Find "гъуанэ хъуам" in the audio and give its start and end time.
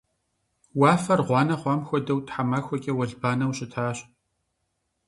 1.27-1.81